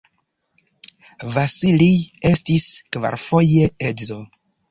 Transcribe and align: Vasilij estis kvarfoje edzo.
Vasilij 1.33 1.99
estis 2.31 2.65
kvarfoje 2.97 3.71
edzo. 3.93 4.21